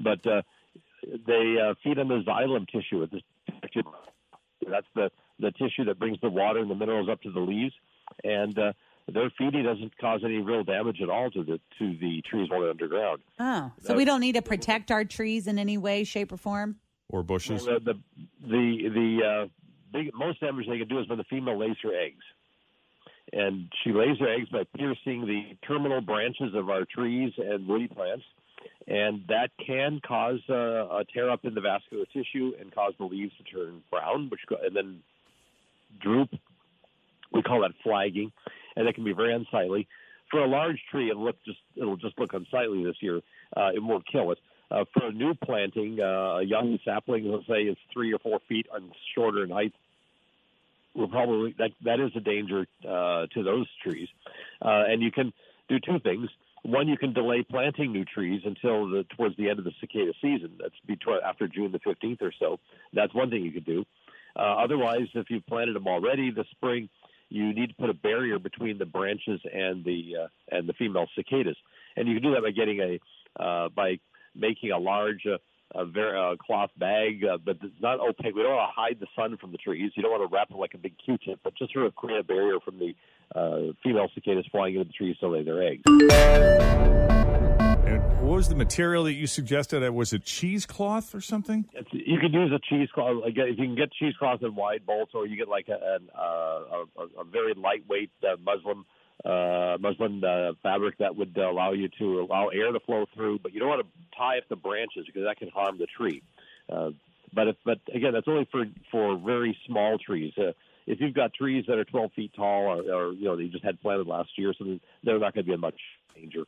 But 0.00 0.26
uh, 0.26 0.42
they 1.26 1.56
uh, 1.62 1.74
feed 1.84 1.98
on 1.98 2.08
the 2.08 2.22
xylem 2.26 2.66
tissue. 2.68 3.02
It's 3.04 3.12
the- 3.12 3.84
That's 4.68 4.86
the 4.94 5.10
the 5.38 5.52
tissue 5.52 5.84
that 5.84 5.98
brings 5.98 6.18
the 6.20 6.28
water 6.30 6.58
and 6.60 6.70
the 6.70 6.74
minerals 6.74 7.08
up 7.08 7.22
to 7.22 7.30
the 7.30 7.40
leaves, 7.40 7.74
and 8.24 8.58
uh, 8.58 8.72
their 9.08 9.30
feeding 9.38 9.62
doesn't 9.64 9.96
cause 9.98 10.20
any 10.24 10.38
real 10.38 10.64
damage 10.64 11.00
at 11.00 11.08
all 11.08 11.30
to 11.30 11.42
the 11.44 11.60
to 11.78 11.96
the 11.98 12.22
trees 12.28 12.50
while 12.50 12.60
they're 12.60 12.70
underground. 12.70 13.22
Oh, 13.38 13.70
so 13.82 13.94
we 13.94 14.04
don't 14.04 14.20
need 14.20 14.34
to 14.34 14.42
protect 14.42 14.90
our 14.90 15.04
trees 15.04 15.46
in 15.46 15.58
any 15.58 15.78
way, 15.78 16.04
shape, 16.04 16.32
or 16.32 16.36
form? 16.36 16.76
or 17.08 17.22
bushes? 17.24 17.66
Well, 17.66 17.80
the 17.80 17.94
the 18.46 18.88
the 18.88 19.24
uh, 19.24 19.46
big 19.92 20.10
most 20.14 20.40
damage 20.40 20.66
they 20.68 20.78
can 20.78 20.88
do 20.88 21.00
is 21.00 21.08
when 21.08 21.18
the 21.18 21.24
female 21.24 21.58
lays 21.58 21.76
her 21.82 21.94
eggs, 21.94 22.24
and 23.32 23.70
she 23.82 23.92
lays 23.92 24.18
her 24.18 24.28
eggs 24.28 24.48
by 24.48 24.64
piercing 24.76 25.26
the 25.26 25.56
terminal 25.66 26.00
branches 26.00 26.54
of 26.54 26.68
our 26.68 26.84
trees 26.84 27.32
and 27.38 27.66
woody 27.66 27.88
plants, 27.88 28.24
and 28.86 29.22
that 29.28 29.50
can 29.64 30.00
cause 30.06 30.40
uh, 30.48 30.88
a 30.88 31.04
tear 31.12 31.30
up 31.30 31.44
in 31.44 31.54
the 31.54 31.60
vascular 31.60 32.04
tissue 32.12 32.52
and 32.60 32.74
cause 32.74 32.92
the 32.98 33.04
leaves 33.04 33.32
to 33.38 33.44
turn 33.44 33.82
brown, 33.90 34.28
which 34.30 34.40
and 34.62 34.74
then 34.74 35.00
droop. 36.00 36.30
We 37.32 37.42
call 37.42 37.60
that 37.62 37.72
flagging, 37.84 38.32
and 38.74 38.88
it 38.88 38.94
can 38.94 39.04
be 39.04 39.12
very 39.12 39.34
unsightly. 39.34 39.86
For 40.30 40.40
a 40.40 40.48
large 40.48 40.80
tree, 40.90 41.10
it'll 41.10 41.24
look 41.24 41.36
just 41.44 41.58
it'll 41.76 41.96
just 41.96 42.18
look 42.18 42.32
unsightly 42.32 42.84
this 42.84 42.96
year. 43.00 43.20
Uh, 43.56 43.70
it 43.74 43.82
won't 43.82 44.06
kill 44.10 44.32
it. 44.32 44.38
Uh, 44.70 44.84
for 44.94 45.06
a 45.06 45.12
new 45.12 45.34
planting, 45.34 45.98
uh, 46.00 46.38
a 46.38 46.42
young 46.44 46.78
sapling, 46.84 47.30
let's 47.30 47.46
say, 47.48 47.62
is 47.62 47.76
three 47.92 48.12
or 48.12 48.18
four 48.20 48.38
feet 48.48 48.66
and 48.72 48.92
shorter 49.14 49.42
in 49.42 49.50
height. 49.50 49.74
We're 50.94 51.08
probably 51.08 51.54
that 51.58 51.70
that 51.84 51.98
is 52.00 52.12
a 52.14 52.20
danger 52.20 52.66
uh, 52.88 53.26
to 53.34 53.42
those 53.42 53.66
trees, 53.82 54.08
uh, 54.62 54.84
and 54.88 55.02
you 55.02 55.10
can 55.10 55.32
do 55.68 55.78
two 55.80 55.98
things. 56.00 56.28
One, 56.62 56.88
you 56.88 56.98
can 56.98 57.12
delay 57.12 57.42
planting 57.42 57.92
new 57.92 58.04
trees 58.04 58.42
until 58.44 58.88
the 58.88 59.04
towards 59.16 59.36
the 59.36 59.48
end 59.48 59.58
of 59.58 59.64
the 59.64 59.72
cicada 59.80 60.12
season. 60.20 60.52
That's 60.60 60.74
between 60.86 61.18
after 61.24 61.48
June 61.48 61.72
the 61.72 61.78
fifteenth 61.78 62.22
or 62.22 62.32
so. 62.38 62.58
That's 62.92 63.14
one 63.14 63.30
thing 63.30 63.44
you 63.44 63.52
could 63.52 63.64
do. 63.64 63.84
Uh, 64.36 64.56
otherwise, 64.64 65.08
if 65.14 65.30
you've 65.30 65.46
planted 65.46 65.74
them 65.74 65.88
already 65.88 66.30
this 66.30 66.46
spring, 66.50 66.88
you 67.28 67.54
need 67.54 67.68
to 67.68 67.74
put 67.74 67.90
a 67.90 67.94
barrier 67.94 68.38
between 68.38 68.78
the 68.78 68.86
branches 68.86 69.40
and 69.52 69.84
the 69.84 70.16
uh, 70.24 70.56
and 70.56 70.68
the 70.68 70.74
female 70.74 71.06
cicadas, 71.16 71.56
and 71.96 72.08
you 72.08 72.14
can 72.14 72.22
do 72.22 72.34
that 72.34 72.42
by 72.42 72.50
getting 72.50 72.80
a 72.80 73.42
uh, 73.42 73.68
by 73.68 73.98
making 74.34 74.70
a 74.72 74.78
large 74.78 75.26
uh, 75.26 75.38
a 75.72 75.84
ver- 75.84 76.16
uh, 76.16 76.36
cloth 76.36 76.70
bag, 76.76 77.24
uh, 77.24 77.38
but 77.44 77.56
it's 77.62 77.80
not 77.80 78.00
opaque. 78.00 78.34
We 78.34 78.42
don't 78.42 78.56
want 78.56 78.70
to 78.74 78.80
hide 78.80 78.98
the 78.98 79.06
sun 79.14 79.36
from 79.36 79.52
the 79.52 79.58
trees. 79.58 79.92
You 79.94 80.02
don't 80.02 80.10
want 80.10 80.28
to 80.28 80.34
wrap 80.34 80.50
it 80.50 80.56
like 80.56 80.74
a 80.74 80.78
big 80.78 80.94
Q-tip, 81.04 81.40
but 81.44 81.54
just 81.56 81.72
sort 81.72 81.86
of 81.86 81.94
create 81.94 82.20
a 82.20 82.24
barrier 82.24 82.58
from 82.64 82.78
the 82.78 82.94
uh, 83.38 83.72
female 83.82 84.08
cicadas 84.12 84.46
flying 84.50 84.74
into 84.74 84.86
the 84.86 84.92
trees 84.92 85.16
to 85.18 85.28
lay 85.28 85.44
their 85.44 85.62
eggs. 85.62 85.82
And 87.86 88.02
what 88.20 88.36
was 88.36 88.48
the 88.48 88.54
material 88.56 89.04
that 89.04 89.14
you 89.14 89.26
suggested? 89.26 89.84
Uh, 89.84 89.92
Was 89.92 90.12
it 90.12 90.24
cheesecloth 90.24 91.14
or 91.14 91.20
something? 91.20 91.64
It's, 91.72 91.88
you 91.92 92.18
could 92.20 92.32
use 92.32 92.52
a 92.52 92.58
cheesecloth. 92.68 93.22
Like, 93.22 93.34
if 93.36 93.58
you 93.58 93.64
can 93.66 93.76
get 93.76 93.92
cheesecloth 93.92 94.42
in 94.42 94.54
wide 94.54 94.84
bolts, 94.86 95.12
or 95.14 95.26
you 95.26 95.36
get 95.36 95.48
like 95.48 95.68
a, 95.68 95.78
an, 95.96 96.08
uh, 96.16 96.22
a, 96.22 96.84
a, 96.98 97.20
a 97.20 97.24
very 97.24 97.54
lightweight 97.54 98.10
uh, 98.24 98.36
muslin 98.44 98.84
uh, 99.24 99.76
muslin 99.80 100.22
uh, 100.24 100.52
fabric 100.62 100.98
that 100.98 101.14
would 101.16 101.36
allow 101.36 101.72
you 101.72 101.88
to 101.98 102.20
allow 102.20 102.48
air 102.48 102.72
to 102.72 102.80
flow 102.80 103.06
through, 103.14 103.38
but 103.42 103.52
you 103.52 103.60
don't 103.60 103.68
want 103.68 103.82
to 103.82 104.16
tie 104.16 104.38
up 104.38 104.44
the 104.48 104.56
branches 104.56 105.04
because 105.06 105.24
that 105.24 105.36
can 105.36 105.48
harm 105.48 105.78
the 105.78 105.86
tree. 105.86 106.22
Uh, 106.70 106.90
but 107.32 107.48
if, 107.48 107.56
but 107.64 107.78
again, 107.94 108.12
that's 108.12 108.26
only 108.28 108.48
for 108.50 108.64
for 108.90 109.18
very 109.18 109.56
small 109.66 109.98
trees. 109.98 110.32
Uh, 110.38 110.52
if 110.86 111.00
you've 111.00 111.14
got 111.14 111.32
trees 111.34 111.64
that 111.68 111.78
are 111.78 111.84
12 111.84 112.12
feet 112.14 112.32
tall, 112.34 112.64
or, 112.64 112.92
or 112.92 113.12
you 113.12 113.24
know 113.24 113.36
they 113.36 113.46
just 113.46 113.64
had 113.64 113.80
planted 113.80 114.06
last 114.06 114.30
year, 114.36 114.52
so 114.58 114.78
they're 115.04 115.18
not 115.18 115.34
going 115.34 115.44
to 115.44 115.48
be 115.48 115.52
in 115.52 115.60
much 115.60 115.78
danger. 116.14 116.44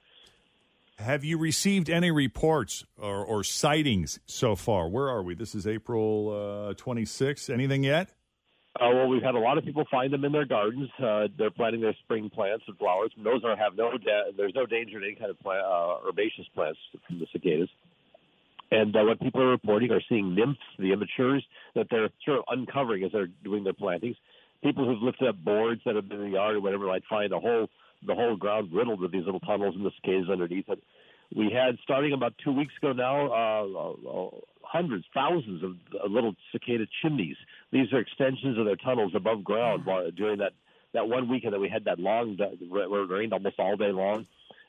Have 0.99 1.25
you 1.25 1.39
received 1.39 1.91
any 1.91 2.11
reports 2.11 2.85
or, 2.99 3.25
or 3.25 3.43
sightings 3.43 4.21
so 4.27 4.55
far? 4.55 4.89
Where 4.89 5.09
are 5.09 5.23
we? 5.23 5.35
This 5.35 5.55
is 5.55 5.67
April 5.67 6.29
uh, 6.71 6.75
26th. 6.75 7.53
Anything 7.53 7.83
yet? 7.83 8.11
Uh, 8.81 8.89
well, 8.95 9.07
we've 9.07 9.23
had 9.23 9.35
a 9.35 9.39
lot 9.39 9.59
of 9.59 9.65
people 9.65 9.85
find 9.91 10.13
them 10.13 10.25
in 10.25 10.33
their 10.33 10.47
gardens. 10.47 10.89
Uh, 10.99 11.29
they're 11.37 11.51
planting 11.51 11.83
their 11.83 11.95
spring 12.05 12.31
plants 12.31 12.65
and 12.67 12.77
flowers. 12.79 13.13
Those 13.23 13.45
are 13.45 13.55
have 13.55 13.77
no 13.77 13.91
da- 13.99 14.33
there's 14.37 14.55
no 14.55 14.65
danger 14.65 14.99
to 14.99 15.07
any 15.07 15.15
kind 15.15 15.31
of 15.31 15.39
plant, 15.41 15.65
uh, 15.65 15.97
herbaceous 16.09 16.47
plants 16.55 16.79
from 17.07 17.19
the 17.19 17.27
cicadas. 17.33 17.69
And 18.71 18.97
uh, 18.97 19.03
what 19.05 19.21
people 19.21 19.43
are 19.43 19.51
reporting 19.51 19.91
are 19.91 20.01
seeing 20.09 20.35
nymphs, 20.35 20.61
the 20.79 20.93
immatures, 20.93 21.43
that 21.75 21.89
they're 21.91 22.09
sort 22.25 22.39
of 22.39 22.45
uncovering 22.49 23.05
as 23.05 23.13
they're 23.13 23.29
doing 23.45 23.65
their 23.65 23.75
plantings. 23.75 24.17
People 24.65 24.87
who've 24.87 25.03
lifted 25.03 25.29
up 25.29 25.37
boards 25.45 25.83
that 25.85 25.95
have 25.95 26.09
been 26.09 26.21
in 26.21 26.31
the 26.31 26.37
yard 26.37 26.57
or 26.57 26.61
whatever 26.61 26.87
might 26.87 27.05
find 27.11 27.33
a 27.33 27.41
whole 27.41 27.69
the 28.07 28.15
whole 28.15 28.37
ground 28.37 28.73
riddled 28.73 29.01
with 29.01 29.13
these 29.13 29.25
little 29.27 29.41
tunnels 29.41 29.75
and 29.77 29.85
the 29.85 29.91
cicadas 30.01 30.29
underneath 30.31 30.69
it. 30.69 30.83
We 31.37 31.51
had 31.53 31.79
starting 31.83 32.13
about 32.13 32.35
two 32.43 32.53
weeks 32.53 32.73
ago 32.83 32.93
now, 32.93 33.27
uh, 33.27 34.09
uh, 34.09 34.31
hundreds, 34.63 35.05
thousands 35.15 35.63
of 35.63 35.73
uh, 36.03 36.09
little 36.09 36.35
cicada 36.51 36.87
chimneys. 37.03 37.37
These 37.73 37.93
are 37.93 37.99
extensions 37.99 38.59
of 38.59 38.67
their 38.67 38.77
tunnels 38.77 39.13
above 39.15 39.43
ground 39.43 39.87
while, 39.87 40.11
during 40.11 40.39
that 40.39 40.53
that 40.95 41.09
one 41.09 41.27
weekend 41.29 41.55
that 41.55 41.59
we 41.61 41.71
had 41.71 41.87
that 41.87 41.99
long 41.99 42.37
where 42.69 43.03
it 43.03 43.11
rained 43.11 43.33
almost 43.33 43.59
all 43.59 43.77
day 43.77 43.91
long. 43.93 44.27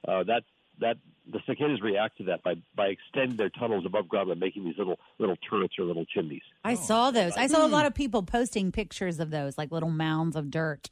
Uh, 0.07 0.23
that 0.23 0.43
that 0.79 0.97
the 1.31 1.39
cicadas 1.45 1.81
react 1.81 2.17
to 2.17 2.23
that 2.25 2.41
by 2.43 2.55
by 2.75 2.87
extending 2.87 3.35
their 3.37 3.49
tunnels 3.49 3.85
above 3.85 4.07
ground 4.07 4.31
and 4.31 4.39
making 4.39 4.63
these 4.63 4.77
little 4.77 4.97
little 5.19 5.35
turrets 5.49 5.75
or 5.77 5.83
little 5.85 6.05
chimneys. 6.05 6.41
I 6.63 6.75
saw 6.75 7.11
those. 7.11 7.33
I 7.35 7.47
saw 7.47 7.65
a 7.65 7.67
lot 7.67 7.85
of 7.85 7.93
people 7.93 8.23
posting 8.23 8.71
pictures 8.71 9.19
of 9.19 9.31
those, 9.31 9.57
like 9.57 9.71
little 9.71 9.91
mounds 9.91 10.35
of 10.35 10.49
dirt 10.49 10.89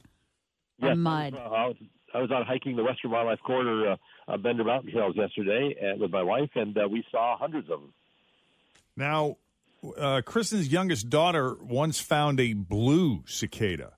or 0.82 0.90
Yes, 0.90 0.98
mud. 0.98 1.34
uh, 1.34 1.74
I 2.14 2.20
was 2.20 2.30
out 2.30 2.46
hiking 2.46 2.76
the 2.76 2.84
Western 2.84 3.12
Wildlife 3.12 3.40
Corridor, 3.40 3.92
uh, 3.92 4.32
uh, 4.34 4.38
Bender 4.38 4.66
Mountain 4.66 4.92
Trails 4.92 5.16
yesterday 5.16 5.76
uh, 5.82 5.98
with 5.98 6.12
my 6.12 6.24
wife, 6.24 6.50
and 6.56 6.78
uh, 6.78 6.88
we 6.90 7.06
saw 7.10 7.38
hundreds 7.38 7.70
of 7.70 7.80
them. 7.80 7.94
Now, 8.98 9.38
uh, 9.98 10.22
Kristen's 10.26 10.72
youngest 10.72 11.10
daughter 11.10 11.56
once 11.62 12.00
found 12.00 12.40
a 12.40 12.54
blue 12.54 13.24
cicada. 13.26 13.94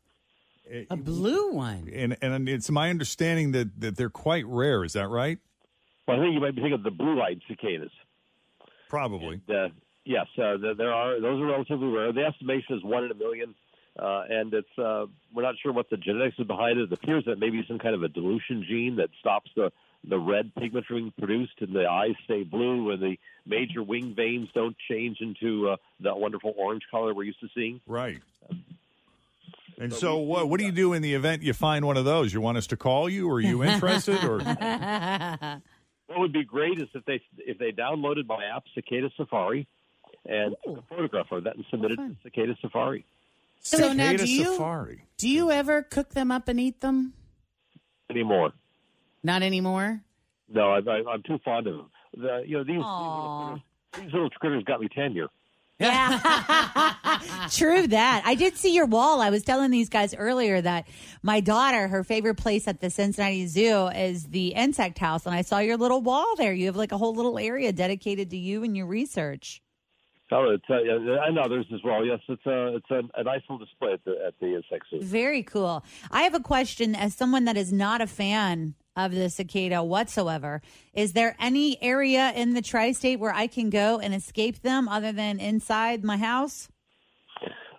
A 0.89 0.95
blue 0.95 1.51
one. 1.51 1.89
And 1.93 2.17
and 2.21 2.47
it's 2.49 2.71
my 2.71 2.89
understanding 2.89 3.51
that, 3.51 3.79
that 3.81 3.97
they're 3.97 4.09
quite 4.09 4.45
rare. 4.47 4.83
Is 4.83 4.93
that 4.93 5.09
right? 5.09 5.37
Well, 6.07 6.17
I 6.17 6.21
think 6.21 6.33
you 6.33 6.39
might 6.39 6.55
be 6.55 6.61
thinking 6.61 6.73
of 6.73 6.83
the 6.83 6.91
blue-eyed 6.91 7.41
cicadas. 7.47 7.91
Probably. 8.89 9.41
And, 9.47 9.57
uh, 9.57 9.69
yes, 10.05 10.27
uh, 10.37 10.57
there, 10.57 10.73
there 10.75 10.93
are. 10.93 11.19
Those 11.19 11.41
are 11.41 11.45
relatively 11.45 11.87
rare. 11.87 12.11
The 12.11 12.25
estimation 12.25 12.77
is 12.77 12.83
one 12.83 13.03
in 13.03 13.11
a 13.11 13.15
million, 13.15 13.55
uh, 13.99 14.23
and 14.29 14.53
it's 14.53 14.77
uh, 14.77 15.05
we're 15.33 15.43
not 15.43 15.55
sure 15.61 15.73
what 15.73 15.89
the 15.89 15.97
genetics 15.97 16.39
is 16.39 16.47
behind 16.47 16.79
it. 16.79 16.91
It 16.91 16.93
appears 16.93 17.23
that 17.25 17.39
maybe 17.39 17.63
some 17.67 17.79
kind 17.79 17.95
of 17.95 18.03
a 18.03 18.07
dilution 18.07 18.65
gene 18.67 18.95
that 18.97 19.09
stops 19.19 19.51
the 19.55 19.71
the 20.07 20.19
red 20.19 20.53
pigment 20.55 20.85
from 20.85 20.97
being 20.97 21.13
produced, 21.17 21.53
and 21.59 21.73
the 21.73 21.85
eyes 21.85 22.15
stay 22.25 22.43
blue, 22.43 22.91
and 22.91 23.01
the 23.01 23.17
major 23.45 23.81
wing 23.81 24.13
veins 24.15 24.49
don't 24.53 24.75
change 24.89 25.17
into 25.21 25.69
uh, 25.69 25.77
that 26.01 26.17
wonderful 26.19 26.53
orange 26.57 26.83
color 26.91 27.13
we're 27.13 27.23
used 27.23 27.39
to 27.39 27.49
seeing. 27.55 27.81
Right. 27.87 28.19
And 29.79 29.93
so, 29.93 30.17
what 30.17 30.49
what 30.49 30.59
do 30.59 30.65
you 30.65 30.71
do 30.71 30.93
in 30.93 31.01
the 31.01 31.13
event 31.15 31.41
you 31.41 31.53
find 31.53 31.85
one 31.85 31.97
of 31.97 32.05
those? 32.05 32.33
You 32.33 32.41
want 32.41 32.57
us 32.57 32.67
to 32.67 32.77
call 32.77 33.09
you? 33.09 33.27
Or 33.29 33.35
are 33.35 33.41
you 33.41 33.63
interested? 33.63 34.23
Or 34.23 34.39
What 36.07 36.19
would 36.19 36.33
be 36.33 36.43
great 36.43 36.79
is 36.79 36.89
if 36.93 37.05
they 37.05 37.21
if 37.37 37.57
they 37.57 37.71
downloaded 37.71 38.27
my 38.27 38.43
app 38.45 38.65
Cicada 38.75 39.09
Safari 39.17 39.67
and 40.25 40.55
took 40.63 40.77
a 40.77 40.81
photograph 40.83 41.31
of 41.31 41.45
that 41.45 41.55
and 41.55 41.65
submitted 41.71 41.97
to 41.97 42.15
Cicada 42.23 42.55
Safari. 42.61 43.05
So 43.61 43.93
now, 43.93 44.13
do 44.13 44.29
you 44.29 44.53
Safari. 44.53 45.05
do 45.17 45.29
you 45.29 45.49
ever 45.49 45.81
cook 45.81 46.09
them 46.09 46.31
up 46.31 46.47
and 46.47 46.59
eat 46.59 46.81
them? 46.81 47.13
Anymore? 48.09 48.51
Not 49.23 49.41
anymore. 49.41 50.01
No, 50.49 50.71
I, 50.71 50.79
I, 50.79 51.03
I'm 51.09 51.23
too 51.23 51.39
fond 51.43 51.67
of 51.67 51.77
them. 51.77 51.89
The, 52.15 52.43
you 52.45 52.57
know 52.57 52.63
these 52.63 52.75
these 52.75 52.77
little, 52.77 53.61
critters, 53.91 54.05
these 54.05 54.13
little 54.13 54.29
critters 54.29 54.63
got 54.65 54.81
me 54.81 54.89
tenure. 54.93 55.27
Yeah. 55.79 57.47
True 57.51 57.87
that. 57.87 58.23
I 58.25 58.35
did 58.35 58.57
see 58.57 58.73
your 58.73 58.85
wall. 58.85 59.21
I 59.21 59.29
was 59.29 59.43
telling 59.43 59.71
these 59.71 59.89
guys 59.89 60.13
earlier 60.13 60.61
that 60.61 60.87
my 61.23 61.39
daughter, 61.39 61.87
her 61.87 62.03
favorite 62.03 62.35
place 62.35 62.67
at 62.67 62.79
the 62.79 62.89
Cincinnati 62.89 63.47
Zoo 63.47 63.87
is 63.87 64.27
the 64.27 64.49
insect 64.49 64.99
house. 64.99 65.25
And 65.25 65.33
I 65.33 65.41
saw 65.41 65.59
your 65.59 65.77
little 65.77 66.01
wall 66.01 66.35
there. 66.37 66.53
You 66.53 66.67
have 66.67 66.75
like 66.75 66.91
a 66.91 66.97
whole 66.97 67.15
little 67.15 67.39
area 67.39 67.71
dedicated 67.71 68.29
to 68.29 68.37
you 68.37 68.63
and 68.63 68.77
your 68.77 68.85
research. 68.85 69.61
Oh, 70.33 70.49
it's 70.49 70.65
uh, 70.69 71.27
and 71.27 71.37
others 71.37 71.65
as 71.73 71.81
well. 71.83 72.03
Yes, 72.03 72.19
it's 72.27 72.45
a 72.45 72.75
it's 72.75 72.89
a, 72.89 73.01
a 73.19 73.23
nice 73.23 73.41
little 73.47 73.63
display 73.63 73.93
at 73.93 74.03
the 74.03 74.17
at 74.25 74.33
the 74.39 74.55
insect 74.55 74.85
zoo. 74.89 74.99
Very 75.01 75.43
cool. 75.43 75.85
I 76.09 76.23
have 76.23 76.33
a 76.33 76.39
question 76.39 76.95
as 76.95 77.13
someone 77.13 77.45
that 77.45 77.55
is 77.55 77.71
not 77.71 78.01
a 78.01 78.07
fan 78.07 78.73
of 78.95 79.13
the 79.13 79.29
cicada 79.29 79.83
whatsoever. 79.83 80.61
Is 80.93 81.13
there 81.13 81.35
any 81.39 81.81
area 81.83 82.31
in 82.35 82.53
the 82.53 82.61
tri 82.61 82.91
state 82.93 83.19
where 83.19 83.33
I 83.33 83.47
can 83.47 83.69
go 83.69 83.99
and 83.99 84.13
escape 84.13 84.61
them 84.61 84.87
other 84.87 85.11
than 85.11 85.39
inside 85.39 86.03
my 86.03 86.17
house? 86.17 86.69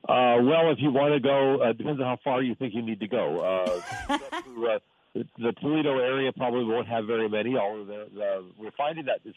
Uh, 0.08 0.36
well, 0.42 0.70
if 0.70 0.78
you 0.80 0.92
want 0.92 1.14
to 1.14 1.20
go, 1.20 1.62
uh, 1.62 1.72
depends 1.72 2.00
on 2.00 2.06
how 2.06 2.18
far 2.22 2.42
you 2.42 2.54
think 2.54 2.74
you 2.74 2.82
need 2.82 3.00
to 3.00 3.08
go. 3.08 3.40
Uh, 3.40 4.18
to, 4.18 4.68
uh, 4.68 4.78
the, 5.14 5.52
Toledo 5.60 5.98
area 5.98 6.30
probably 6.32 6.64
won't 6.64 6.86
have 6.88 7.06
very 7.06 7.28
many. 7.28 7.56
Although 7.56 8.06
we're 8.58 8.70
finding 8.76 9.06
that 9.06 9.20
as, 9.26 9.32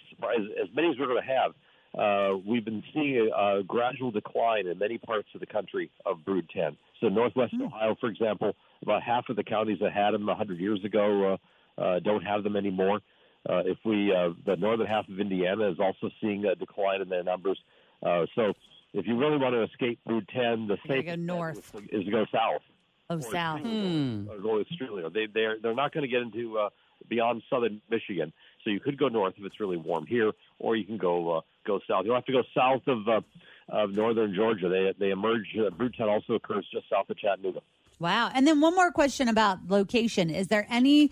as 0.62 0.68
many 0.76 0.90
as 0.90 0.96
we're 1.00 1.08
going 1.08 1.22
to 1.22 1.34
have, 1.34 1.54
uh, 1.98 2.34
we've 2.46 2.66
been 2.66 2.84
seeing 2.94 3.30
a, 3.36 3.60
a 3.60 3.64
gradual 3.64 4.12
decline 4.12 4.68
in 4.68 4.78
many 4.78 4.98
parts 4.98 5.28
of 5.34 5.40
the 5.40 5.46
country 5.46 5.90
of 6.06 6.24
Brood 6.26 6.50
10. 6.54 6.78
So 7.02 7.10
Northwest 7.10 7.54
Ohio, 7.62 7.96
for 8.00 8.08
example, 8.08 8.56
about 8.82 9.04
half 9.04 9.30
of 9.30 9.36
the 9.36 9.44
counties 9.44 9.80
that 9.82 9.94
had 9.94 10.12
them 10.12 10.26
100 10.26 10.60
years 10.60 10.84
ago 10.84 11.38
uh, 11.78 11.82
uh, 11.82 12.00
don't 12.00 12.24
have 12.24 12.44
them 12.44 12.56
anymore. 12.56 13.02
Uh, 13.50 13.62
if 13.66 13.78
we, 13.86 14.14
uh, 14.14 14.30
the 14.46 14.56
northern 14.58 14.88
half 14.88 15.08
of 15.08 15.20
Indiana 15.20 15.70
is 15.70 15.80
also 15.80 16.10
seeing 16.20 16.46
a 16.46 16.56
decline 16.56 17.02
in 17.02 17.10
their 17.10 17.24
numbers. 17.24 17.58
Uh, 18.04 18.26
so 18.36 18.54
if 18.94 19.08
you 19.08 19.18
really 19.18 19.38
want 19.38 19.54
to 19.54 19.64
escape 19.64 20.00
Brood 20.06 20.28
10, 20.34 20.68
the 20.68 20.78
go 21.04 21.16
north. 21.16 21.74
is 21.92 22.04
to 22.04 22.12
go 22.12 22.26
south. 22.32 22.62
Oh, 23.10 23.20
south. 23.20 23.62
Or 23.62 24.38
go 24.40 24.64
north. 24.64 25.14
They 25.14 25.28
they're 25.34 25.58
they're 25.62 25.76
not 25.76 25.94
going 25.94 26.02
to 26.02 26.10
get 26.10 26.22
into 26.22 26.58
uh, 26.58 26.70
beyond 27.08 27.42
southern 27.50 27.82
Michigan. 27.90 28.34
So 28.64 28.70
you 28.70 28.80
could 28.80 28.98
go 28.98 29.08
north 29.08 29.36
if 29.38 29.46
it's 29.46 29.60
really 29.60 29.78
warm 29.78 30.06
here, 30.06 30.32
or 30.60 30.76
you 30.76 30.86
can 30.86 30.98
go 30.98 31.38
uh, 31.38 31.42
go 31.66 31.80
south. 31.88 32.06
You'll 32.06 32.16
have 32.16 32.26
to 32.26 32.32
go 32.32 32.44
south 32.56 32.88
of 32.88 33.08
uh, 33.08 33.22
of 33.70 33.92
northern 33.92 34.34
Georgia. 34.34 34.70
They 34.70 34.94
they 34.98 35.12
emerge. 35.12 35.56
Uh, 35.58 35.70
10 35.70 36.10
also 36.10 36.34
occurs 36.34 36.68
just 36.72 36.90
south 36.90 37.10
of 37.10 37.18
Chattanooga. 37.18 37.62
Wow. 38.00 38.30
And 38.34 38.46
then 38.46 38.62
one 38.62 38.76
more 38.76 38.92
question 38.92 39.28
about 39.28 39.68
location. 39.68 40.30
Is 40.30 40.48
there 40.48 40.68
any 40.70 41.12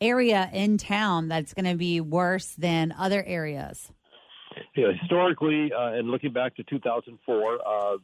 area 0.00 0.50
in 0.52 0.78
town 0.78 1.28
that's 1.28 1.54
going 1.54 1.66
to 1.66 1.76
be 1.76 2.00
worse 2.00 2.54
than 2.54 2.92
other 2.98 3.22
areas? 3.24 3.92
you 4.74 4.84
know, 4.84 4.92
historically, 5.00 5.72
uh, 5.72 5.92
and 5.92 6.10
looking 6.10 6.32
back 6.32 6.56
to 6.56 6.64
2004, 6.64 7.58
uh, 7.66 7.96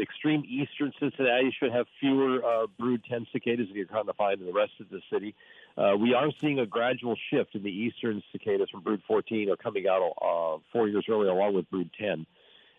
extreme 0.00 0.44
eastern 0.46 0.92
Cincinnati 0.98 1.54
should 1.58 1.72
have 1.72 1.86
fewer 2.00 2.44
uh, 2.44 2.66
brood 2.78 3.02
10 3.08 3.26
cicadas 3.32 3.68
than 3.68 3.76
you're 3.76 3.86
trying 3.86 4.06
to 4.06 4.12
find 4.14 4.40
in 4.40 4.46
the 4.46 4.52
rest 4.52 4.72
of 4.80 4.88
the 4.90 5.00
city. 5.12 5.34
Uh, 5.76 5.96
we 5.98 6.14
are 6.14 6.28
seeing 6.40 6.58
a 6.58 6.66
gradual 6.66 7.16
shift 7.30 7.54
in 7.54 7.62
the 7.62 7.70
eastern 7.70 8.22
cicadas 8.32 8.70
from 8.70 8.82
brood 8.82 9.02
14 9.06 9.50
are 9.50 9.56
coming 9.56 9.86
out 9.88 10.02
uh, 10.20 10.58
four 10.72 10.88
years 10.88 11.06
earlier 11.08 11.30
along 11.30 11.54
with 11.54 11.70
brood 11.70 11.90
10. 11.98 12.26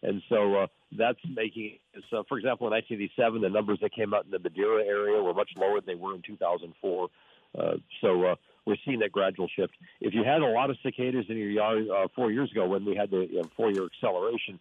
And 0.03 0.21
so 0.27 0.55
uh, 0.55 0.67
that's 0.97 1.19
making, 1.27 1.79
so 2.09 2.23
for 2.27 2.37
example, 2.37 2.67
in 2.67 2.73
1987, 2.73 3.41
the 3.41 3.49
numbers 3.49 3.79
that 3.81 3.93
came 3.93 4.13
out 4.13 4.25
in 4.25 4.31
the 4.31 4.39
Madeira 4.39 4.83
area 4.83 5.21
were 5.21 5.33
much 5.33 5.51
lower 5.57 5.79
than 5.79 5.85
they 5.87 5.95
were 5.95 6.13
in 6.13 6.21
2004. 6.21 7.09
Uh, 7.57 7.73
so 8.01 8.23
uh, 8.25 8.35
we're 8.65 8.77
seeing 8.85 8.99
that 8.99 9.11
gradual 9.11 9.47
shift. 9.55 9.73
If 10.01 10.13
you 10.13 10.23
had 10.23 10.41
a 10.41 10.47
lot 10.47 10.69
of 10.69 10.77
cicadas 10.83 11.25
in 11.29 11.37
your 11.37 11.49
yard 11.49 11.87
uh, 11.89 12.07
four 12.15 12.31
years 12.31 12.51
ago 12.51 12.67
when 12.67 12.85
we 12.85 12.95
had 12.95 13.11
the 13.11 13.41
uh, 13.41 13.47
four-year 13.55 13.85
acceleration, 13.85 14.59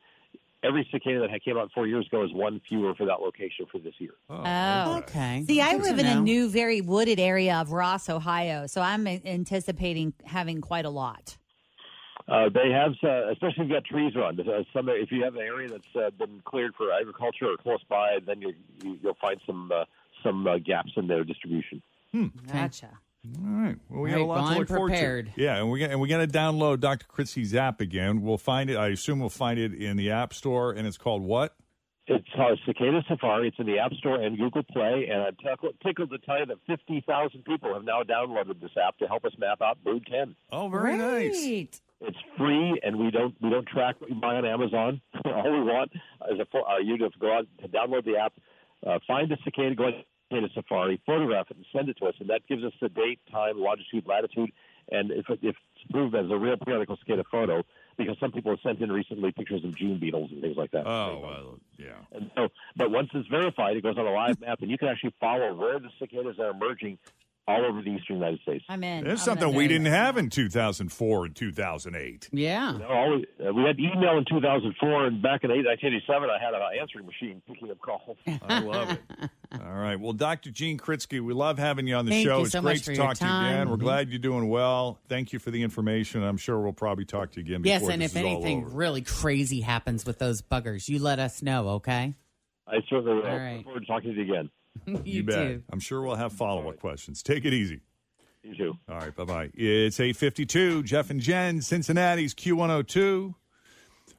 every 0.63 0.89
cicada 0.91 1.21
that 1.21 1.45
came 1.45 1.57
out 1.57 1.71
four 1.75 1.87
years 1.87 2.07
ago 2.07 2.25
is 2.25 2.33
one 2.33 2.61
fewer 2.69 2.95
for 2.95 3.07
that 3.07 3.21
location 3.21 3.67
for 3.71 3.79
this 3.79 3.95
year. 3.99 4.15
Oh, 4.29 4.99
okay. 4.99 5.45
See, 5.47 5.61
I 5.61 5.73
Good 5.73 5.83
to 5.83 5.91
live 5.91 5.99
in 5.99 6.07
a 6.07 6.21
new, 6.21 6.49
very 6.49 6.81
wooded 6.81 7.19
area 7.19 7.57
of 7.57 7.73
Ross, 7.73 8.09
Ohio, 8.09 8.67
so 8.67 8.81
I'm 8.81 9.07
anticipating 9.07 10.13
having 10.25 10.61
quite 10.61 10.85
a 10.85 10.91
lot. 10.91 11.37
Uh, 12.29 12.49
they 12.49 12.71
have, 12.71 12.93
uh, 13.03 13.31
especially 13.33 13.65
if 13.65 13.69
you've 13.69 13.71
got 13.71 13.85
trees 13.85 14.15
around. 14.15 14.39
Uh, 14.41 14.63
some, 14.73 14.89
if 14.89 15.11
you 15.11 15.25
have 15.25 15.35
an 15.35 15.43
area 15.43 15.69
that's 15.69 15.97
uh, 15.97 16.11
been 16.11 16.41
cleared 16.45 16.75
for 16.77 16.93
agriculture 16.93 17.47
or 17.47 17.57
close 17.57 17.83
by, 17.89 18.19
then 18.25 18.41
you, 18.41 18.53
you, 18.83 18.99
you'll 19.03 19.17
find 19.21 19.41
some 19.45 19.73
uh, 19.73 19.85
some 20.23 20.47
uh, 20.47 20.59
gaps 20.59 20.93
in 20.97 21.09
their 21.09 21.25
distribution. 21.25 21.83
Gotcha. 22.53 22.91
All 23.25 23.51
right. 23.53 23.77
Well, 23.89 24.03
we 24.03 24.11
All 24.13 24.19
got 24.19 24.23
a 24.23 24.27
lot 24.27 24.35
well, 24.35 24.45
to 24.47 24.53
I'm 24.53 24.59
look 24.59 24.69
forward 24.69 24.93
to. 24.93 25.41
Yeah, 25.41 25.59
and 25.59 25.71
we 25.71 25.79
got 25.79 25.91
and 25.91 26.01
we 26.01 26.09
got 26.09 26.19
to 26.19 26.27
download 26.27 26.81
Dr. 26.81 27.07
Kritsky's 27.07 27.55
app 27.55 27.81
again. 27.81 28.21
We'll 28.23 28.39
find 28.39 28.69
it. 28.69 28.77
I 28.77 28.89
assume 28.89 29.21
we'll 29.21 29.29
find 29.29 29.61
it 29.61 29.73
in 29.75 29.97
the 29.97 30.11
App 30.11 30.35
Store, 30.35 30.73
and 30.73 30.87
it's 30.89 30.99
called 30.99 31.23
what? 31.23 31.55
It's 32.09 32.27
called 32.35 32.59
Cicada 32.67 33.01
Safari. 33.09 33.47
It's 33.49 33.59
in 33.61 33.67
the 33.67 33.79
App 33.79 33.93
Store 33.95 34.21
and 34.21 34.37
Google 34.37 34.65
Play. 34.65 35.09
And 35.09 35.23
I'm 35.23 35.37
tickled, 35.37 35.75
tickled 35.87 36.11
to 36.11 36.19
tell 36.19 36.41
you 36.41 36.47
that 36.47 36.59
50,000 36.67 37.45
people 37.45 37.73
have 37.73 37.85
now 37.85 38.03
downloaded 38.03 38.61
this 38.61 38.73
app 38.77 38.99
to 38.99 39.07
help 39.07 39.25
us 39.25 39.33
map 39.39 39.63
out 39.63 39.79
Brood 39.85 40.05
10. 40.11 40.35
Oh, 40.51 40.69
very 40.69 40.99
nice. 40.99 41.41
Great. 41.41 41.81
It's 42.01 42.19
free, 42.37 42.81
and 42.83 42.99
we 42.99 43.13
don't 43.13 43.37
we 43.41 43.51
don't 43.51 43.69
track 43.69 44.01
what 44.01 44.11
you 44.11 44.17
buy 44.17 44.35
on 44.35 44.45
Amazon. 44.45 45.01
All 45.25 45.53
we 45.53 45.63
want 45.63 45.93
is 46.33 46.41
a, 46.41 46.45
fo- 46.47 46.65
uh, 46.65 46.79
you 46.79 46.99
to 46.99 47.09
go 47.21 47.33
out 47.33 47.47
to 47.61 47.69
download 47.69 48.05
the 48.05 48.17
app, 48.17 48.33
uh, 48.85 48.99
find 49.07 49.31
the 49.31 49.37
cicada, 49.45 49.77
go 49.77 49.91
on 50.33 50.41
Cicada 50.41 50.53
Safari, 50.55 51.01
photograph 51.07 51.51
it, 51.51 51.57
and 51.57 51.67
send 51.73 51.89
it 51.89 51.97
to 51.99 52.07
us, 52.07 52.15
and 52.21 52.29
that 52.31 52.47
gives 52.49 52.65
us 52.65 52.73
the 52.81 52.89
date, 52.89 53.21
time, 53.31 53.59
longitude, 53.59 54.07
latitude, 54.07 54.51
and 54.91 55.11
if, 55.11 55.27
if 55.29 55.39
it's 55.43 55.91
proved 55.91 56.15
as 56.15 56.31
a 56.31 56.37
real 56.37 56.57
periodical 56.57 56.97
cicada 56.97 57.25
photo, 57.31 57.63
because 57.97 58.17
some 58.19 58.33
people 58.33 58.53
have 58.53 58.61
sent 58.63 58.81
in 58.81 58.91
recently 58.91 59.33
pictures 59.33 59.65
of 59.65 59.77
June 59.77 59.99
beetles 59.99 60.31
and 60.33 60.41
things 60.41 60.57
like 60.57 60.71
that. 60.73 60.87
Oh, 60.87 61.21
well, 61.23 61.59
yeah. 61.79 61.99
And 62.13 62.31
so, 62.35 62.49
but 62.77 62.91
once 62.91 63.11
it's 63.15 63.29
verified, 63.29 63.77
it 63.77 63.83
goes 63.83 63.97
on 63.99 64.07
a 64.07 64.13
live 64.13 64.41
map, 64.41 64.61
and 64.63 64.71
you 64.71 64.79
can 64.79 64.89
actually 64.89 65.15
follow 65.21 65.55
where 65.55 65.79
the 65.79 65.89
cicadas 65.99 66.39
are 66.39 66.51
emerging 66.51 66.99
all 67.49 67.65
over 67.65 67.83
the 67.83 67.91
eastern 67.91 68.17
United 68.17 68.41
States. 68.41 68.65
I'm 68.69 68.85
in. 68.85 69.05
There's 69.05 69.21
I'm 69.21 69.25
something 69.25 69.49
in. 69.51 69.55
we 69.55 69.67
didn't 69.67 69.87
have 69.87 70.17
in 70.17 70.31
2004 70.31 71.27
and 71.27 71.35
2008. 71.35 72.29
Yeah. 72.33 72.73
You 72.73 72.79
know, 72.79 72.87
always, 72.87 73.25
uh, 73.45 73.53
we 73.53 73.63
had 73.65 73.79
email 73.81 74.17
in 74.19 74.25
2004, 74.29 75.07
and 75.07 75.21
back 75.21 75.43
in 75.43 75.51
1987, 75.51 76.31
I 76.31 76.43
had 76.43 76.55
an 76.55 76.61
answering 76.81 77.07
machine 77.07 77.43
picking 77.49 77.71
up 77.71 77.81
calls. 77.81 78.17
I 78.49 78.61
love 78.61 78.91
it. 78.93 79.31
All 79.67 79.73
right. 79.75 79.99
Well, 79.99 80.13
Dr. 80.13 80.51
Gene 80.51 80.79
Kritsky, 80.79 81.21
we 81.21 81.35
love 81.35 81.59
having 81.59 81.87
you 81.87 81.95
on 81.95 82.07
the 82.07 82.13
Thank 82.13 82.27
show. 82.27 82.39
you 82.39 82.45
it's 82.45 82.53
so 82.53 82.61
great 82.63 82.73
much 82.75 82.79
to 82.81 82.85
for 82.87 82.93
your 82.93 83.05
talk 83.07 83.17
to 83.19 83.25
you 83.27 83.31
again. 83.31 83.69
We're 83.71 83.77
glad 83.77 84.09
you're 84.11 84.19
doing 84.19 84.49
well. 84.49 84.99
Thank 85.09 85.33
you 85.33 85.39
for 85.39 85.51
the 85.51 85.63
information. 85.63 86.23
I'm 86.23 86.37
sure 86.37 86.61
we'll 86.61 86.73
probably 86.73 87.05
talk 87.05 87.33
to 87.33 87.41
you 87.41 87.47
again 87.47 87.63
Yes, 87.65 87.83
and 87.87 88.01
this 88.01 88.13
if 88.13 88.17
is 88.19 88.25
anything 88.25 88.73
really 88.75 89.03
crazy 89.03 89.61
happens 89.61 90.05
with 90.07 90.19
those 90.19 90.43
buggers, 90.43 90.89
you 90.89 90.99
let 90.99 91.19
us 91.19 91.43
know, 91.43 91.69
okay? 91.71 92.15
I 92.67 92.77
certainly 92.89 93.15
will. 93.15 93.27
All 93.27 93.37
right. 93.37 93.57
Look 93.57 93.65
forward 93.65 93.81
to 93.81 93.87
talking 93.87 94.15
to 94.15 94.23
you 94.23 94.33
again. 94.33 94.51
you, 94.87 95.01
You 95.05 95.23
bet. 95.25 95.35
too. 95.49 95.63
I'm 95.71 95.81
sure 95.81 96.03
we'll 96.03 96.15
have 96.17 96.33
follow-up 96.33 96.79
questions. 96.81 97.23
Take 97.23 97.45
it 97.45 97.53
easy. 97.53 97.81
You 98.43 98.57
too. 98.57 98.75
All 98.89 98.97
right, 98.99 99.15
bye-bye. 99.15 99.51
It's 99.55 100.01
852. 100.01 100.83
Jeff 100.83 101.11
and 101.11 101.21
Jen, 101.21 101.61
Cincinnati's 101.61 102.35
Q102. 102.35 103.35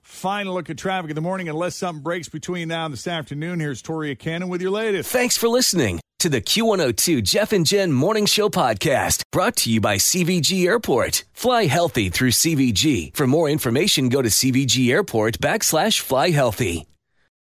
Final 0.04 0.54
look 0.54 0.70
at 0.70 0.78
traffic 0.78 1.10
in 1.10 1.16
the 1.16 1.22
morning. 1.22 1.50
Unless 1.50 1.78
something 1.78 2.04
breaks 2.04 2.30
between 2.30 2.68
now 2.68 2.86
and 2.86 2.94
this 2.94 3.08
afternoon, 3.08 3.60
here's 3.60 3.82
Toria 3.82 4.16
Cannon 4.16 4.50
with 4.50 4.62
your 4.62 4.72
latest. 4.72 5.10
Thanks 5.10 5.38
for 5.38 5.48
listening 5.48 6.00
to 6.20 6.30
the 6.30 6.42
Q102 6.42 7.24
Jeff 7.24 7.52
and 7.52 7.66
Jen 7.66 7.92
Morning 7.92 8.26
Show 8.26 8.50
podcast, 8.50 9.24
brought 9.32 9.56
to 9.58 9.72
you 9.72 9.82
by 9.82 9.96
CVG 9.96 10.66
Airport. 10.66 11.24
Fly 11.34 11.66
healthy 11.66 12.10
through 12.10 12.32
CVG. 12.32 13.16
For 13.16 13.28
more 13.28 13.50
information, 13.50 14.10
go 14.10 14.22
to 14.22 14.30
CVG 14.30 14.90
Airport 14.90 15.40
backslash 15.40 16.00
fly 16.00 16.30
healthy. 16.30 16.86